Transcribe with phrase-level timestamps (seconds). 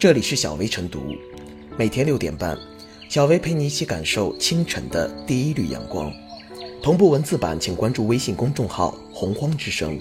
[0.00, 1.14] 这里是小薇晨读，
[1.76, 2.58] 每天六点半，
[3.10, 6.10] 小薇陪你一起感受清晨的第一缕阳光。
[6.82, 10.00] 同步文字版，请关注微信公众号“洪荒之声”。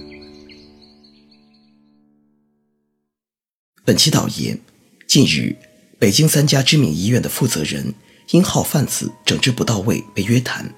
[3.83, 4.57] 本期导言：
[5.05, 5.53] 近日，
[5.99, 7.93] 北京三家知名医院的负责人
[8.29, 10.73] 因号贩子整治不到位被约谈。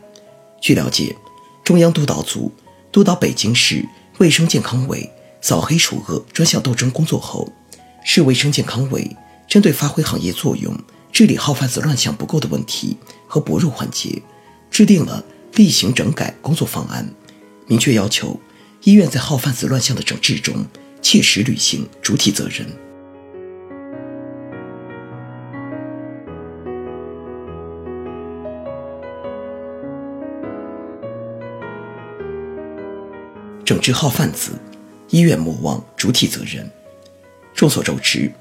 [0.59, 1.15] 据了解，
[1.63, 2.51] 中央督导组
[2.91, 5.07] 督导北京市卫生健康委
[5.41, 7.47] 扫黑除恶专项斗争工作后。
[8.03, 9.15] 市卫生健康委
[9.47, 10.75] 针对发挥行业作用、
[11.11, 12.97] 治理号贩子乱象不够的问题
[13.27, 14.21] 和薄弱环节，
[14.69, 15.23] 制定了
[15.55, 17.07] 例行整改工作方案，
[17.67, 18.39] 明确要求
[18.83, 20.65] 医院在号贩子乱象的整治中
[21.01, 22.65] 切实履行主体责任。
[33.63, 34.51] 整治号贩子，
[35.09, 36.69] 医院莫忘主体责任。
[37.61, 38.31] 众所周知，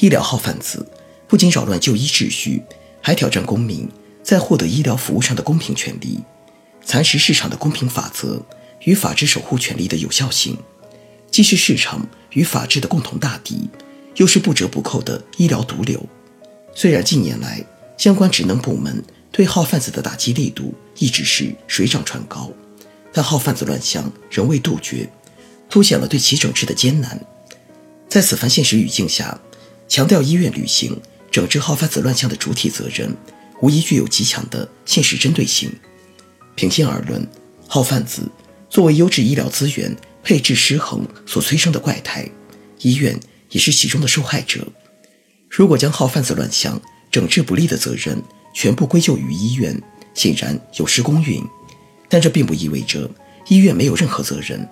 [0.00, 0.84] 医疗号贩子
[1.28, 2.60] 不仅扰乱就医秩序，
[3.00, 3.88] 还挑战公民
[4.20, 6.18] 在获得医疗服务上的公平权利，
[6.84, 8.44] 蚕食市场的公平法则
[8.80, 10.58] 与法治守护权利的有效性，
[11.30, 13.70] 既是市场与法治的共同大敌，
[14.16, 16.04] 又是不折不扣的医疗毒瘤。
[16.74, 17.64] 虽然近年来
[17.96, 19.00] 相关职能部门
[19.30, 22.50] 对号贩子的打击力度一直是水涨船高，
[23.12, 25.08] 但号贩子乱象仍未杜绝，
[25.70, 27.24] 凸显了对其整治的艰难。
[28.14, 29.36] 在此番现实语境下，
[29.88, 30.96] 强调医院履行
[31.32, 33.12] 整治号贩子乱象的主体责任，
[33.60, 35.68] 无疑具有极强的现实针对性。
[36.54, 37.26] 平心而论，
[37.66, 38.22] 号贩子
[38.70, 39.92] 作为优质医疗资源
[40.22, 42.24] 配置失衡所催生的怪胎，
[42.82, 43.18] 医院
[43.50, 44.64] 也是其中的受害者。
[45.50, 48.22] 如果将号贩子乱象整治不力的责任
[48.54, 49.76] 全部归咎于医院，
[50.14, 51.42] 显然有失公允。
[52.08, 53.10] 但这并不意味着
[53.48, 54.64] 医院没有任何责任。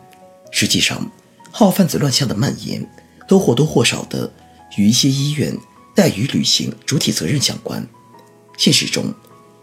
[0.53, 1.11] 实际上，
[1.51, 2.89] 号贩子乱象的蔓延。
[3.33, 4.31] 都或多或少的
[4.77, 5.57] 与一些医院
[5.97, 7.83] 怠于履行主体责任相关。
[8.59, 9.11] 现实中，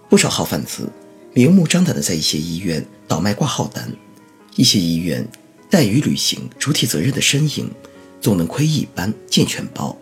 [0.09, 0.91] 不少号贩子
[1.35, 3.87] 明目张胆的在一些医院倒卖挂号单，
[4.55, 5.23] 一些医院
[5.69, 7.69] 怠于履行主体责任的身影，
[8.19, 9.95] 总能窥一斑见全豹。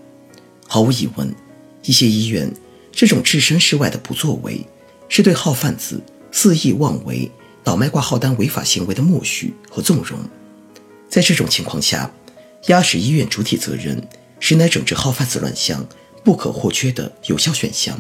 [0.66, 1.36] 毫无疑问，
[1.84, 2.50] 一些医院
[2.94, 4.66] 这种置身事外的不作为，
[5.10, 6.02] 是对号贩子
[6.32, 7.30] 肆意妄为、
[7.66, 10.18] 倒卖挂号单违法行为的默许和纵容。
[11.10, 12.10] 在这种情况下，
[12.66, 14.06] 压实医院主体责任，
[14.40, 15.88] 实乃整治号贩子乱象
[16.24, 17.98] 不可或缺的有效选项。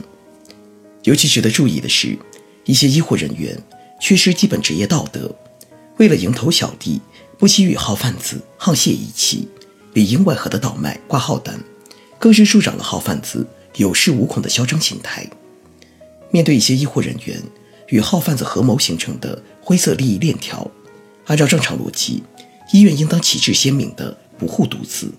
[1.03, 2.17] 尤其值得注意的是，
[2.65, 3.57] 一些医护人员
[4.01, 5.33] 缺失基本职业道德，
[5.97, 6.99] 为了蝇头小利，
[7.37, 9.47] 不惜与号贩子沆瀣一气，
[9.93, 11.57] 里应外合的倒卖挂号单，
[12.19, 13.47] 更是助长了号贩子
[13.77, 15.25] 有恃无恐的嚣张心态。
[16.29, 17.41] 面对一些医护人员
[17.87, 20.69] 与号贩子合谋形成的灰色利益链条，
[21.27, 22.21] 按照正常逻辑，
[22.73, 24.17] 医院应当旗帜鲜明的。
[24.37, 25.11] 不护犊子。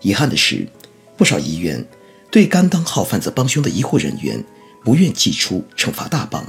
[0.00, 0.66] 遗憾的是，
[1.16, 1.84] 不少医院
[2.30, 4.44] 对甘当号贩子帮凶的医护人员
[4.84, 6.44] 不愿祭出惩罚大棒，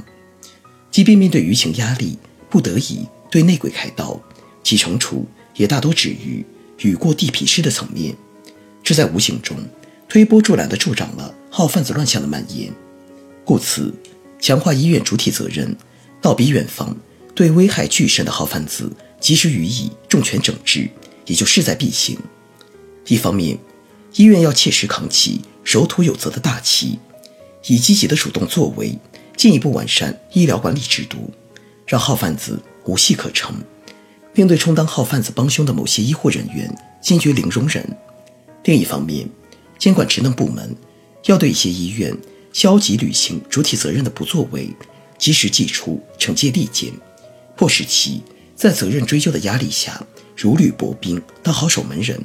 [0.90, 2.18] 即便面对舆情压力，
[2.50, 4.20] 不得已对内鬼开刀，
[4.62, 6.44] 其惩处也大多止于
[6.80, 8.14] 雨过地皮湿的层面。
[8.82, 9.56] 这在无形中
[10.08, 12.70] 推波助澜地助长了号贩子乱象的蔓延。
[13.44, 13.94] 故此，
[14.38, 15.74] 强化医院主体责任，
[16.20, 16.94] 倒逼远方
[17.34, 20.90] 对危害巨深的号贩子及时予以重拳整治。
[21.26, 22.18] 也就势在必行。
[23.06, 23.58] 一方面，
[24.14, 26.98] 医院要切实扛起守土有责的大旗，
[27.66, 28.98] 以积极的主动作为，
[29.36, 31.30] 进一步完善医疗管理制度，
[31.86, 33.54] 让号贩子无戏可乘，
[34.32, 37.86] 并对充当号贩子帮凶的某些医护人员坚决零容忍。
[38.64, 39.28] 另一方面，
[39.78, 40.74] 监管职能部门
[41.26, 42.16] 要对一些医院
[42.52, 44.68] 消极履行主体责任的不作为，
[45.18, 46.92] 及时祭出惩戒利剑，
[47.56, 48.22] 迫使其
[48.56, 50.04] 在责任追究的压力下。
[50.36, 52.20] 如履薄冰，当好守门人，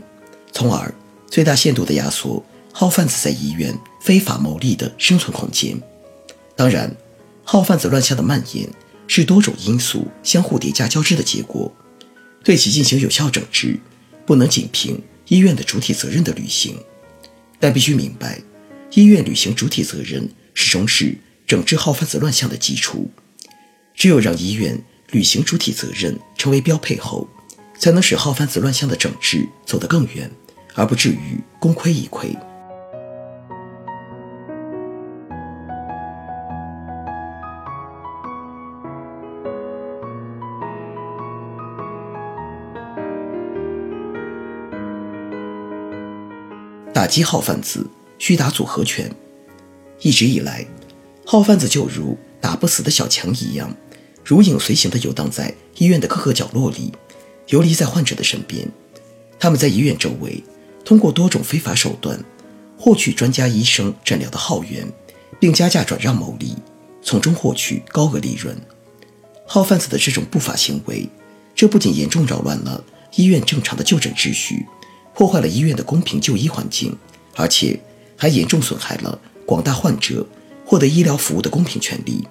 [0.51, 0.93] 从而
[1.27, 5.81] 最大限度地压缩号贩子在医院非法牟利的生存空间。
[6.55, 6.93] 当然，
[7.43, 8.67] 号贩子乱象的蔓延
[9.07, 11.73] 是多种因素相互叠加交织的结果，
[12.43, 13.79] 对其进行有效整治，
[14.25, 16.77] 不能仅凭医院的主体责任的履行，
[17.59, 18.41] 但必须明白，
[18.91, 23.09] 医院履行主体责任始终是整治号贩子乱象的基础。
[23.95, 24.81] 只有让医院
[25.11, 27.27] 履行主体责任成为标配后。
[27.81, 30.29] 才能使号贩子乱象的整治走得更远，
[30.75, 32.37] 而不至于功亏一篑。
[46.93, 47.89] 打击号贩子
[48.19, 49.11] 需打组合拳。
[50.01, 50.63] 一直以来，
[51.25, 53.75] 号贩子就如打不死的小强一样，
[54.23, 56.93] 如影随形地游荡在医院的各个角落里。
[57.51, 58.65] 游离在患者的身边，
[59.37, 60.41] 他们在医院周围，
[60.85, 62.17] 通过多种非法手段，
[62.77, 64.87] 获取专家医生诊疗的号源，
[65.37, 66.55] 并加价转让牟利，
[67.03, 68.57] 从中获取高额利润。
[69.45, 71.09] 号贩子的这种不法行为，
[71.53, 72.81] 这不仅严重扰乱了
[73.15, 74.65] 医院正常的就诊秩序，
[75.13, 76.97] 破坏了医院的公平就医环境，
[77.35, 77.77] 而且
[78.15, 80.25] 还严重损害了广大患者
[80.65, 82.25] 获得医疗服务的公平权利。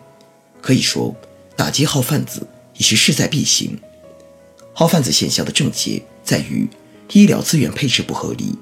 [0.62, 1.14] 可以说，
[1.54, 3.78] 打击号贩子已是势在必行。
[4.72, 6.68] 号贩子现象的症结在于
[7.12, 8.56] 医疗资源配置不合理，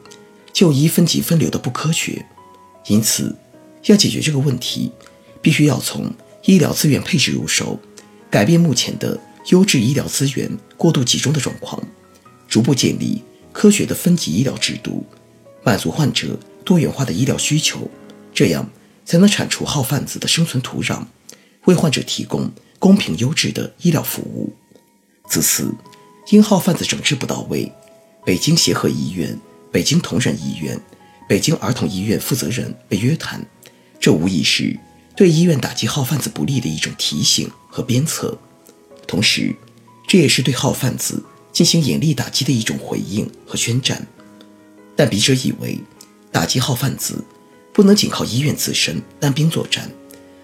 [0.53, 2.25] 就医分级分流的不科学。
[2.87, 3.37] 因此，
[3.85, 4.91] 要解决这个问题，
[5.43, 6.11] 必须要从
[6.45, 7.79] 医疗资源配置入手，
[8.31, 9.21] 改变目前的
[9.51, 11.81] 优质医疗资源过度集中的状况，
[12.49, 13.23] 逐步建立
[13.53, 15.05] 科学的分级医疗制度，
[15.63, 17.89] 满足患者多元化的医疗需求，
[18.33, 18.69] 这样
[19.05, 21.05] 才能铲除号贩子的生存土壤，
[21.67, 24.53] 为患者提供公平优质的医疗服务。
[25.29, 25.71] 自此。
[26.31, 27.73] 因号贩子整治不到位，
[28.23, 29.39] 北京协和医院、
[29.73, 30.79] 北京同仁医院、
[31.27, 33.43] 北京儿童医院负责人被约谈，
[33.99, 34.79] 这无疑是
[35.17, 38.39] 对医院打击号贩子不利的一种提醒和鞭策，
[39.07, 39.57] 同时，
[40.07, 44.07] 这也是对号贩子进行严厉打击的一种回应和宣战。
[44.95, 45.81] 但笔者以为，
[46.31, 47.25] 打击号贩子
[47.73, 49.91] 不能仅靠医院自身单兵作战，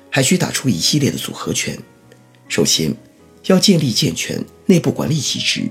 [0.09, 1.79] 还需打出一系列的组合拳。
[2.49, 2.95] 首先，
[3.47, 5.69] 要建立健全内部管理机制，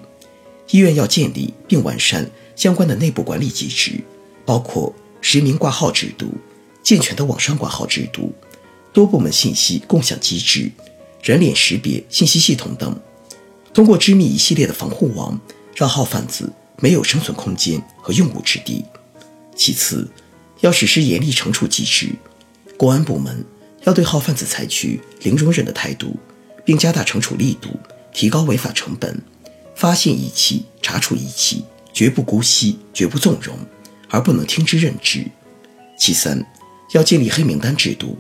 [0.69, 3.99] 医院要建立并完善相关的内部管理机制，
[4.45, 6.31] 包括实名挂号制度、
[6.83, 8.31] 健全的网上挂号制度、
[8.91, 10.71] 多部门信息共享机制、
[11.21, 12.99] 人脸识别信息系统等。
[13.73, 15.39] 通过织密一系列的防护网，
[15.75, 18.85] 让号贩子没有生存空间和用武之地。
[19.55, 20.07] 其次，
[20.59, 22.09] 要实施严厉惩处机制，
[22.77, 23.43] 公安部门
[23.85, 26.15] 要对号贩子采取零容忍的态度。
[26.65, 27.69] 并加大惩处力度，
[28.13, 29.21] 提高违法成本，
[29.75, 33.57] 发现一起查处一起，绝不姑息，绝不纵容，
[34.09, 35.25] 而不能听之任之。
[35.97, 36.45] 其三，
[36.93, 38.17] 要建立黑名单制度，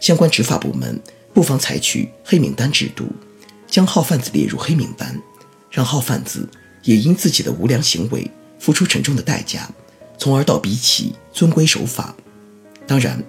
[0.00, 1.00] 相关执法部门
[1.34, 3.06] 不妨采取黑名单制度，
[3.66, 5.20] 将号贩子列入黑名单，
[5.70, 6.48] 让号贩子
[6.82, 9.70] 也因自己的无良行为付出沉重的代价，
[10.18, 12.14] 从而倒逼其遵规守法。
[12.86, 13.22] 当然，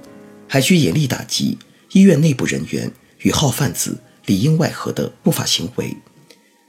[0.47, 1.57] 还需严厉打击
[1.91, 3.97] 医院内部人员与号贩子。
[4.25, 5.97] 里应外合的不法行为，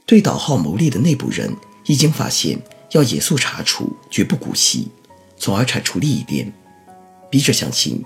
[0.05, 1.55] 对倒号牟利的内部人
[1.85, 2.59] 一经发现，
[2.91, 4.89] 要严肃查处，绝不姑息，
[5.37, 6.51] 从而铲除利益链。
[7.29, 8.03] 笔者相信，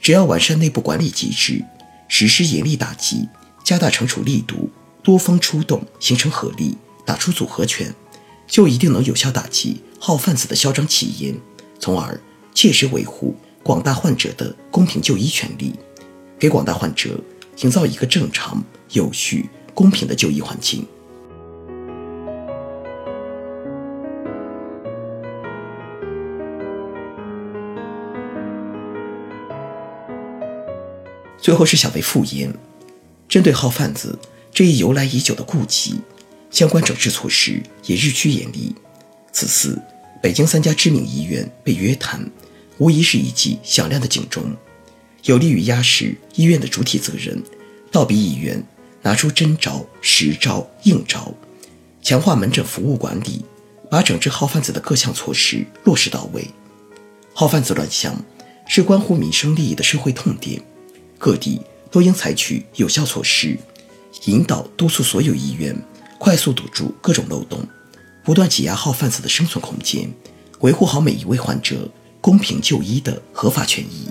[0.00, 1.64] 只要完善内部管理机制，
[2.08, 3.28] 实施严厉打击，
[3.62, 4.70] 加大惩处力度，
[5.02, 7.94] 多方出动，形成合力，打出组合拳，
[8.46, 11.34] 就一定能有效打击号贩子的嚣张气焰，
[11.78, 12.20] 从而
[12.54, 15.74] 切实维护广大患者的公平就医权利，
[16.38, 17.20] 给广大患者
[17.58, 18.62] 营造一个正常。
[18.92, 20.86] 有序、公平的就医环境。
[31.36, 32.54] 最后是小为复言，
[33.28, 34.16] 针对号贩子
[34.52, 36.00] 这一由来已久的痼疾，
[36.50, 38.72] 相关整治措施也日趋严厉。
[39.32, 39.82] 此次
[40.22, 42.24] 北京三家知名医院被约谈，
[42.78, 44.54] 无疑是一记响亮的警钟，
[45.24, 47.42] 有利于压实医院的主体责任，
[47.90, 48.64] 倒逼医院。
[49.06, 51.30] 拿出真招、实招、硬招，
[52.00, 53.44] 强化门诊服务管理，
[53.90, 56.48] 把整治号贩子的各项措施落实到位。
[57.34, 58.18] 号贩子乱象
[58.66, 60.58] 是关乎民生利益的社会痛点，
[61.18, 61.60] 各地
[61.90, 63.58] 都应采取有效措施，
[64.24, 65.76] 引导督促所有医院
[66.16, 67.60] 快速堵住各种漏洞，
[68.24, 70.10] 不断挤压号贩子的生存空间，
[70.60, 71.90] 维护好每一位患者
[72.22, 74.08] 公平就医的合法权益。